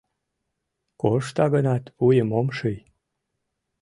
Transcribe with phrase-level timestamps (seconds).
[1.01, 2.79] —Коршта гынат, вуйым ом ший...